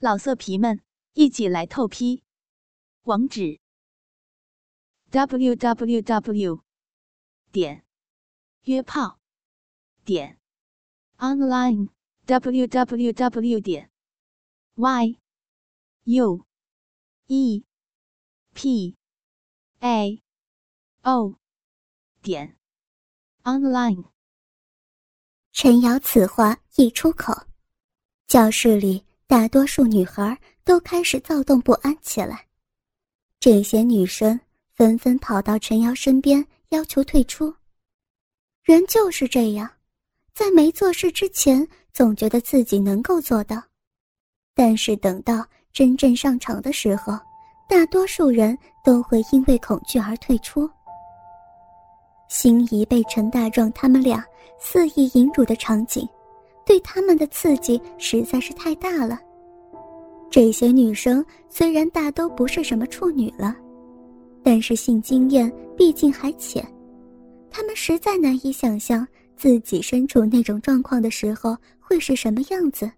[0.00, 0.80] 老色皮们，
[1.14, 2.22] 一起来透批！
[3.02, 3.58] 网址
[5.10, 6.62] ：w w w
[7.50, 7.84] 点
[8.62, 9.18] 约炮
[10.04, 10.38] 点
[11.16, 11.88] online
[12.26, 13.90] w w w 点
[14.76, 15.18] y
[16.04, 16.46] u
[17.26, 17.64] e
[18.54, 18.96] p
[19.80, 20.22] a
[21.02, 21.34] o
[22.22, 22.56] 点
[23.42, 24.04] online。
[25.50, 27.48] 陈瑶此话一出口，
[28.28, 29.07] 教室里。
[29.28, 30.34] 大多数女孩
[30.64, 32.46] 都开始躁动不安起来，
[33.38, 34.40] 这些女生
[34.74, 37.54] 纷纷跑到陈瑶身边要求退出。
[38.62, 39.68] 人就是这样，
[40.32, 43.62] 在没做事之前，总觉得自己能够做到，
[44.54, 47.12] 但是等到真正上场的时候，
[47.68, 50.66] 大多数人都会因为恐惧而退出。
[52.30, 54.24] 心仪被陈大壮他们俩
[54.58, 56.08] 肆意淫辱的场景。
[56.68, 59.18] 对他们的刺激实在是太大了。
[60.28, 63.56] 这些女生虽然大都不是什么处女了，
[64.42, 66.62] 但是性经验毕竟还浅，
[67.50, 72.90] 她们实在难以想象自己身处那种状况的时候会是什么样子，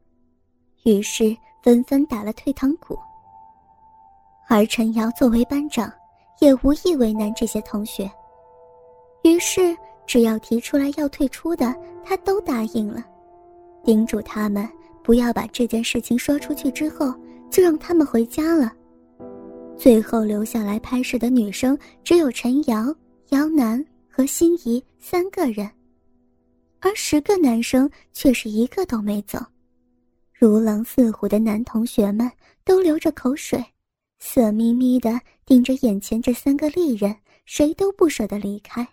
[0.82, 2.98] 于是纷纷打了退堂鼓。
[4.48, 5.88] 而陈瑶作为班长，
[6.40, 8.10] 也无意为难这些同学，
[9.22, 9.77] 于是
[10.08, 11.72] 只要提出来要退出的，
[12.05, 13.06] 他都答应了。
[13.84, 14.69] 叮嘱他们
[15.03, 17.14] 不要把这件事情说出去，之后
[17.50, 18.73] 就让他们回家了。
[19.77, 22.95] 最后留下来拍摄的女生只有陈瑶、
[23.31, 25.69] 姚楠和心仪三个人，
[26.81, 29.39] 而十个男生却是一个都没走。
[30.34, 32.31] 如狼似虎的男同学们
[32.64, 33.64] 都流着口水，
[34.19, 38.86] 色眯眯的盯着眼前这三个丽人，谁都不舍得离开。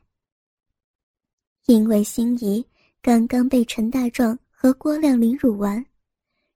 [1.66, 2.66] 因为心仪
[3.02, 4.38] 刚刚被陈大壮。
[4.60, 5.86] 和郭亮凌辱完，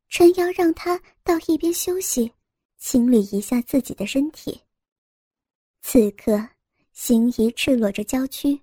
[0.10, 2.32] 陈瑶让他到一边休息，
[2.80, 4.60] 清理一下自己的身体。
[5.84, 6.44] 此刻，
[6.94, 8.60] 心仪赤裸着娇躯，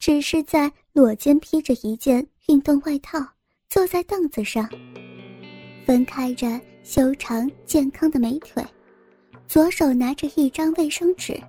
[0.00, 3.24] 只是在裸肩披着一件运动外套，
[3.68, 4.68] 坐在凳子上，
[5.86, 8.60] 分开着修长健康的美腿，
[9.46, 11.40] 左手拿着一张卫生纸，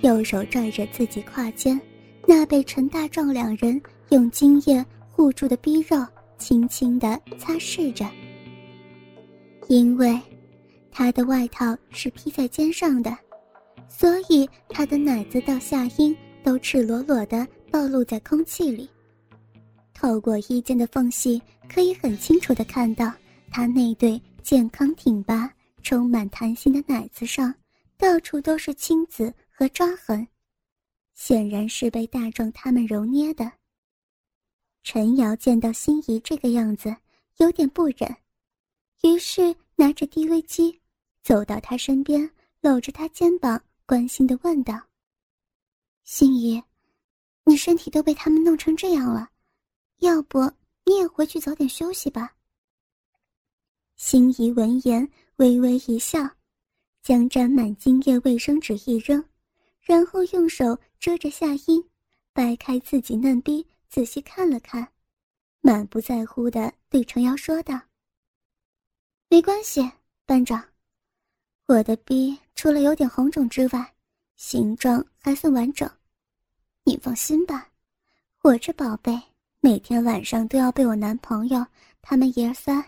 [0.00, 1.78] 右手拽着自己胯间
[2.26, 6.02] 那被陈大壮两人用精液护住的逼肉。
[6.38, 8.08] 轻轻地擦拭着，
[9.68, 10.20] 因为
[10.90, 13.16] 他的外套是披在肩上的，
[13.88, 18.88] 所以他的奶子到下阴都赤裸裸地暴露在空气里。
[19.92, 23.12] 透过衣间的缝隙，可以很清楚地看到
[23.50, 25.50] 他那对健康挺拔、
[25.82, 27.54] 充满弹性的奶子上，
[27.96, 30.26] 到处都是青紫和抓痕，
[31.14, 33.50] 显然是被大壮他们揉捏的。
[34.84, 36.94] 陈瑶见到心仪这个样子，
[37.38, 38.16] 有点不忍，
[39.02, 40.78] 于是拿着 DV 机，
[41.22, 42.30] 走到她身边，
[42.60, 44.78] 搂着她肩膀，关心的问道
[46.04, 46.62] ：“心仪，
[47.44, 49.30] 你身体都被他们弄成这样了，
[50.00, 50.38] 要不
[50.84, 52.34] 你也回去早点休息吧？”
[53.96, 56.28] 心仪闻言微微一笑，
[57.02, 59.24] 将沾满精液卫生纸一扔，
[59.80, 61.82] 然后用手遮着下阴，
[62.34, 63.66] 掰开自己嫩逼。
[63.94, 64.88] 仔细看了看，
[65.60, 67.80] 满不在乎的对程瑶说道
[69.30, 69.88] ：“没关系，
[70.26, 70.60] 班长，
[71.66, 73.94] 我的逼除了有点红肿之外，
[74.34, 75.88] 形状还算完整。
[76.82, 77.70] 你放心吧，
[78.42, 79.16] 我这宝贝
[79.60, 81.64] 每天晚上都要被我男朋友
[82.02, 82.84] 他们爷儿仨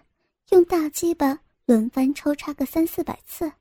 [0.48, 3.52] 用大鸡巴轮番抽插个三四百次，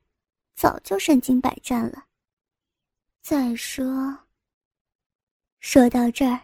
[0.56, 2.06] 早就身经百战了。
[3.22, 4.18] 再说，
[5.60, 6.40] 说到这儿。”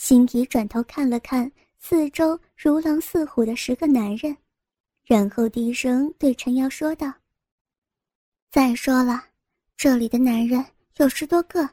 [0.00, 1.50] 心怡转头看了看
[1.80, 4.34] 四周如狼似虎的十个男人，
[5.04, 7.12] 然后低声对陈瑶说道
[8.48, 9.20] ：“再说了，
[9.76, 10.64] 这里的男人
[10.98, 11.68] 有十多个，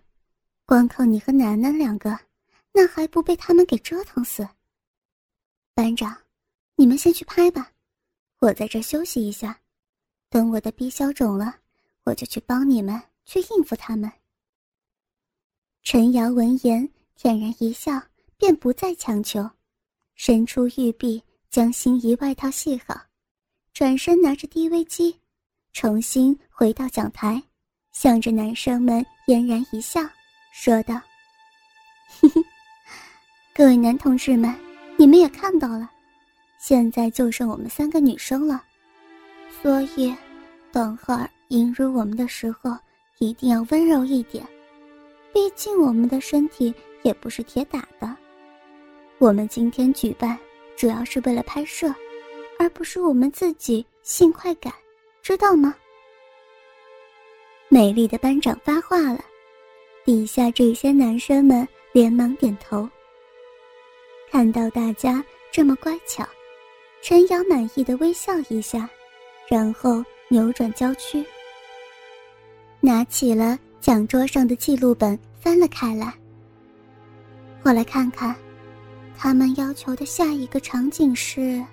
[0.66, 2.20] 光靠你和楠楠两个，
[2.72, 4.46] 那还不被他们给折腾死？
[5.76, 6.18] 班长，
[6.76, 7.74] 你们先去拍吧，
[8.40, 9.62] 我在这休息一下，
[10.30, 11.58] 等我的逼消肿了，
[12.06, 14.12] 我就去帮你们去应付他们。”
[15.84, 18.02] 陈瑶闻言恬然一笑。
[18.46, 19.50] 便不再强求，
[20.14, 21.20] 伸出玉臂
[21.50, 22.96] 将心仪外套系好，
[23.74, 25.20] 转身拿着 DV 机，
[25.74, 27.42] 重新回到讲台，
[27.92, 30.00] 向着男生们嫣然一笑，
[30.54, 30.94] 说道
[32.22, 32.42] ：“嘿嘿，
[33.56, 34.54] 各位男同志们，
[34.96, 35.90] 你们也看到了，
[36.60, 38.64] 现在就剩我们三个女生了，
[39.60, 40.16] 所以
[40.72, 42.78] 等会儿引入我们的时候
[43.18, 44.48] 一定要温柔一点，
[45.34, 46.72] 毕竟我们的身体
[47.02, 48.16] 也不是铁打的。”
[49.18, 50.38] 我们今天举办
[50.76, 51.94] 主要是为了拍摄，
[52.60, 54.74] 而不是我们自己性快感
[55.22, 55.74] 知道吗？”
[57.70, 59.24] 美丽的班长发话了，
[60.04, 62.88] 底下这些男生们连忙点头。
[64.30, 66.28] 看到大家这么乖巧，
[67.02, 68.88] 陈瑶满意的微笑一下，
[69.48, 71.26] 然后扭转娇躯，
[72.82, 76.14] 拿起了讲桌上的记录本，翻了开来。
[77.64, 78.36] 我来看看，
[79.18, 81.64] 他们要求的下一个场景是。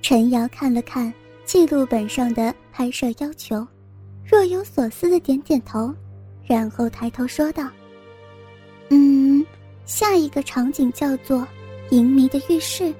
[0.00, 1.12] 陈瑶看了看
[1.44, 3.66] 记录本上的拍摄要求。
[4.24, 5.94] 若有所思的点点头，
[6.46, 7.68] 然后抬头说道
[8.88, 9.44] ：“嗯，
[9.84, 11.46] 下一个场景叫做
[11.90, 12.94] 淫迷的浴室，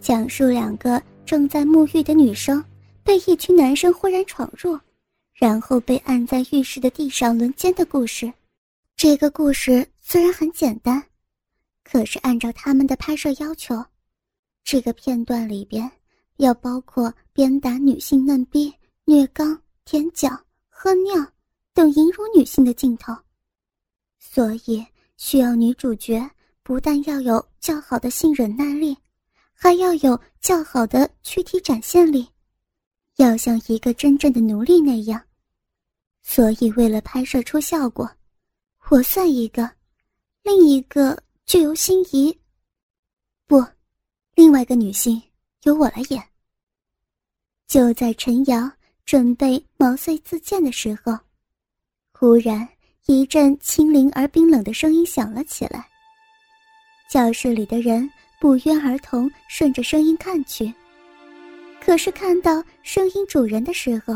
[0.00, 2.64] 讲述两个正在沐浴的女生
[3.04, 4.76] 被一群男生忽然闯入，
[5.34, 8.32] 然后被按在浴室的地上轮奸的故事。
[8.96, 11.00] 这个故事虽然很简单，
[11.90, 13.82] 可是按照他们的拍摄要求，
[14.62, 15.90] 这个片段里边
[16.36, 18.70] 要包括鞭打女性嫩逼、
[19.04, 20.28] 虐肛、舔脚。”
[20.80, 21.26] 喝尿
[21.74, 23.12] 等淫辱女性的镜头，
[24.20, 24.86] 所以
[25.16, 26.30] 需要女主角
[26.62, 28.96] 不但要有较好的性忍耐力，
[29.52, 32.28] 还要有较好的躯体展现力，
[33.16, 35.20] 要像一个真正的奴隶那样。
[36.22, 38.08] 所以为了拍摄出效果，
[38.90, 39.68] 我算一个，
[40.44, 42.38] 另一个就由心仪，
[43.46, 43.64] 不，
[44.34, 45.20] 另外一个女性
[45.62, 46.22] 由我来演。
[47.66, 48.70] 就在陈瑶。
[49.06, 51.18] 准备毛遂自荐的时候，
[52.12, 52.68] 忽然
[53.06, 55.82] 一阵清灵而冰冷的声音响了起来。
[57.10, 58.06] 教室里的人
[58.38, 60.70] 不约而同顺着声音看去，
[61.80, 64.12] 可是看到声音主人的时候，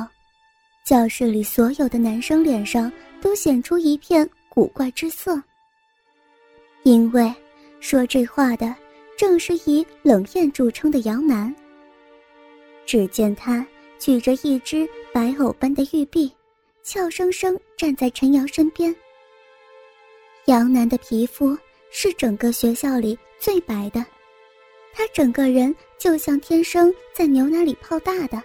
[0.85, 2.93] 教室里所有的男生脸上
[3.23, 5.43] 都显出一片古怪之色。
[6.83, 7.33] 因为
[7.81, 8.75] 说这话的
[9.17, 11.55] 正是以冷艳著称的杨楠。
[12.87, 13.67] 只见他。
[13.99, 16.29] 举着一只白藕般的玉臂，
[16.83, 18.93] 俏生生站在陈瑶身边。
[20.47, 21.57] 杨楠的皮肤
[21.89, 24.05] 是整个学校里最白的，
[24.93, 28.43] 他整个人就像天生在牛奶里泡大的，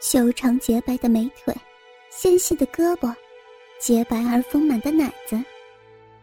[0.00, 1.52] 修长洁白的美腿，
[2.08, 3.12] 纤细的胳膊，
[3.80, 5.36] 洁白而丰满的奶子，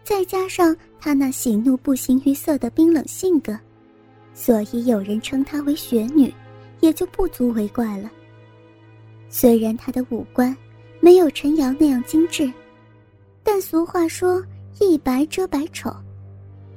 [0.09, 3.56] 再加上他那喜怒不形于色的冰冷性格，
[4.33, 6.33] 所以有人称她为雪女，
[6.79, 8.09] 也就不足为怪了。
[9.29, 10.57] 虽然她的五官
[11.00, 12.51] 没有陈瑶那样精致，
[13.44, 14.44] 但俗话说
[14.81, 15.95] “一白遮百丑”，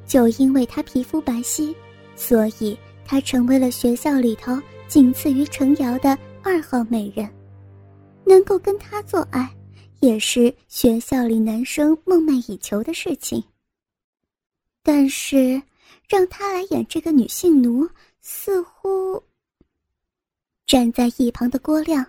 [0.06, 1.74] 就因为她皮肤白皙，
[2.14, 7.26] 所以她成为了学校里头仅次于陈瑶的二号美人。
[8.26, 9.48] 能够跟她做爱，
[10.02, 13.42] 也是学校里男生梦寐以求的事情。
[14.82, 15.62] 但是，
[16.08, 17.88] 让他来演这个女性奴，
[18.20, 19.22] 似乎……
[20.66, 22.04] 站在一旁的郭亮。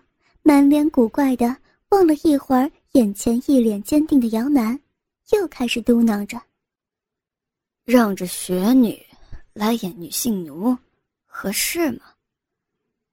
[0.46, 1.56] 满脸古怪的
[1.90, 4.78] 望了一会儿眼前一脸坚定的姚楠，
[5.32, 6.42] 又开始嘟囔着
[7.86, 9.02] ：“让这雪女
[9.54, 10.78] 来演女性奴，
[11.24, 12.02] 合适吗？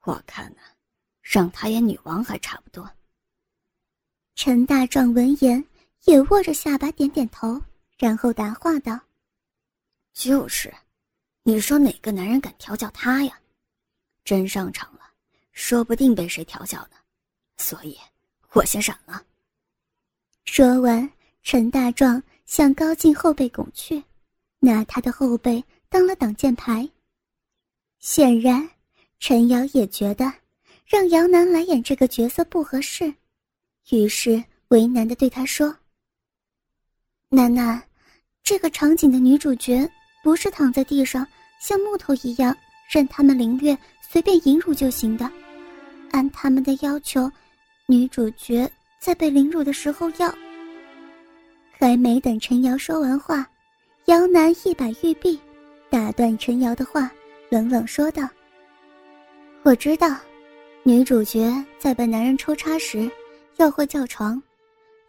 [0.04, 0.60] 我看呢，
[1.22, 2.90] 让她演女王还差不多。”
[4.42, 5.62] 陈大壮闻言
[6.04, 7.60] 也握着下巴点点头，
[7.98, 8.98] 然后答话道
[10.16, 10.72] ：“就是，
[11.42, 13.38] 你说哪个男人敢调教他呀？
[14.25, 15.00] 真上场了，
[15.52, 16.96] 说不定被谁调教呢。”
[17.60, 17.98] 所以，
[18.54, 19.23] 我先闪了。
[20.47, 24.02] 说完，陈大壮向高进后背拱去，
[24.59, 26.88] 拿他的后背当了挡箭牌。
[27.99, 28.70] 显然，
[29.18, 30.32] 陈瑶也觉得
[30.87, 33.14] 让杨楠来演这个角色不合适，
[33.90, 35.75] 于是为难的对他说
[37.28, 37.82] ：“楠楠，
[38.42, 39.88] 这个场景的女主角
[40.23, 41.26] 不是躺在地上
[41.61, 42.56] 像木头一样
[42.90, 45.30] 任他们凌虐、随便淫辱就行的，
[46.12, 47.30] 按他们的要求。”
[47.87, 48.70] 女主角
[49.00, 50.32] 在被凌辱的时候要……
[51.73, 53.44] 还没等陈瑶说完话，
[54.04, 55.40] 姚楠一把玉臂，
[55.88, 57.11] 打断陈瑶的话，
[57.49, 58.28] 冷冷说道
[59.64, 60.14] ：“我知道，
[60.85, 63.11] 女主角在被男人抽插时
[63.61, 64.43] 要会叫床，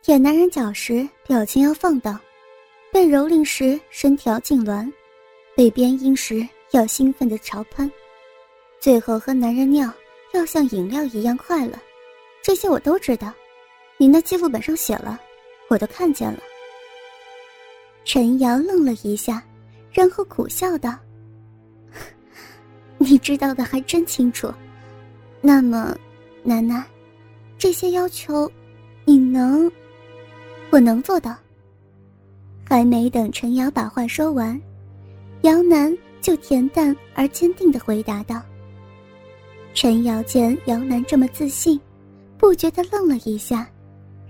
[0.02, 2.20] 舔男人脚时表情要放荡，
[2.92, 4.92] 被蹂躏时身条痉挛，
[5.56, 7.90] 被鞭阴时要兴奋的潮喷，
[8.78, 9.90] 最后喝男人尿
[10.34, 11.80] 要像饮料一样快乐。”
[12.44, 13.32] 这些我都知道，
[13.96, 15.18] 你那记录本上写了，
[15.70, 16.40] 我都看见了。
[18.04, 19.42] 陈瑶愣了一下，
[19.94, 20.94] 然后苦笑道
[23.00, 24.54] ：“你知道的还真清楚。
[25.40, 25.96] 那么，
[26.44, 26.84] 楠楠，
[27.62, 28.52] 这些要求，
[29.06, 29.72] 你能？
[30.72, 31.38] 我能做到。”
[32.68, 34.60] 还没等陈瑶把话说完，
[35.44, 38.42] 姚楠就恬淡而坚定的回答道
[39.76, 41.80] ：“陈瑶见姚楠这么自信，
[42.36, 43.70] 不觉得愣了一下，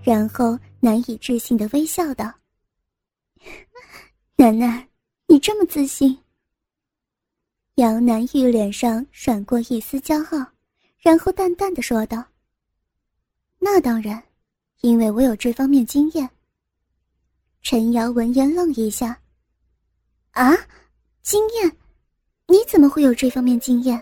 [0.04, 2.34] 然后难以置信的微笑道
[4.36, 4.86] ：“楠楠，
[5.26, 6.18] 你这么自信？”
[7.76, 10.46] 姚楠玉脸上闪过一丝骄傲，
[11.00, 12.22] 然后淡淡的说道
[13.64, 14.22] ：“那当然，
[14.82, 16.28] 因为我有这方面经验。”
[17.62, 19.16] 陈瑶闻言愣一下
[20.34, 20.58] ：“啊，
[21.22, 21.72] 经验？
[22.48, 24.02] 你怎么会有这方面经验？”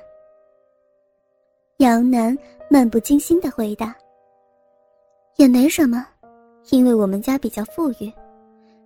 [1.80, 2.36] 杨楠
[2.70, 3.94] 漫不经心的回答
[5.36, 6.08] ：“也没什么，
[6.70, 8.10] 因为我们家比较富裕，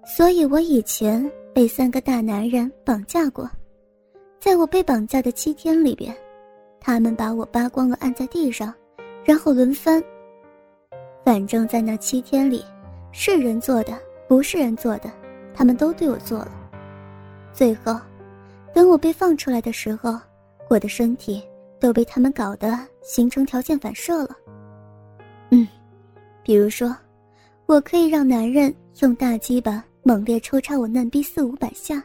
[0.08, 3.48] 所以我以前被三个大男人绑架过。
[4.40, 6.16] 在我被绑架的七天里边，
[6.80, 8.74] 他们把我扒光了按在地上，
[9.24, 10.04] 然后轮番。
[11.24, 12.64] 反正，在那七天里，
[13.12, 15.10] 是人做的，不是人做的，
[15.54, 16.52] 他们都对我做了。
[17.54, 18.00] 最后，
[18.74, 20.20] 等我被放出来的时候，
[20.70, 21.42] 我的身体……”
[21.84, 24.30] 都被他们搞得形成条件反射了。
[25.50, 25.68] 嗯，
[26.42, 26.96] 比如说，
[27.66, 32.02] 我可以让男人用大鸡巴猛烈抽插我嫩逼四五百下，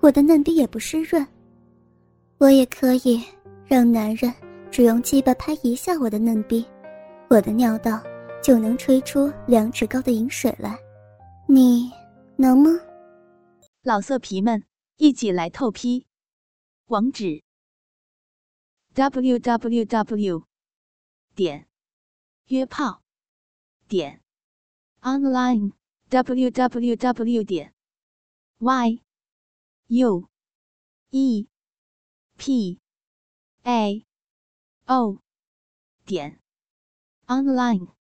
[0.00, 1.22] 我的嫩逼也不湿润；
[2.38, 3.22] 我也可以
[3.66, 4.32] 让男人
[4.70, 6.64] 只用鸡巴拍一下我的嫩逼，
[7.28, 8.00] 我的尿道
[8.42, 10.78] 就能吹出两尺高的饮水来。
[11.48, 11.90] 你
[12.36, 12.70] 能吗？
[13.82, 14.64] 老色皮们，
[14.96, 16.06] 一起来透批！
[16.86, 17.42] 网址。
[18.94, 20.44] www.
[21.34, 21.68] 点
[22.46, 23.02] 约炮
[23.88, 24.20] 点
[25.00, 25.72] online
[26.10, 27.44] www.
[27.44, 27.74] 点
[28.58, 29.02] y
[29.86, 30.28] u
[31.10, 31.48] e
[32.36, 32.80] p
[33.62, 34.06] a
[34.86, 35.18] o
[36.04, 36.40] 点
[37.26, 37.99] online